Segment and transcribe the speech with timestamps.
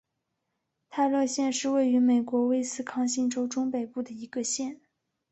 [0.89, 4.81] 泰勒县是位于美国威斯康辛州中北部的一个县。